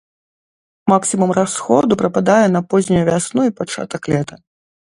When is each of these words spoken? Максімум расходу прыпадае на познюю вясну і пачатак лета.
Максімум 0.91 1.33
расходу 1.39 1.93
прыпадае 2.03 2.39
на 2.55 2.61
познюю 2.73 3.05
вясну 3.13 3.41
і 3.51 3.55
пачатак 3.61 4.01
лета. 4.15 4.35